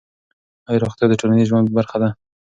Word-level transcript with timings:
آیا 0.67 0.81
روغتیا 0.83 1.05
د 1.09 1.13
ټولنیز 1.19 1.47
ژوند 1.51 1.67
برخه 1.77 1.97
ده؟ 2.01 2.09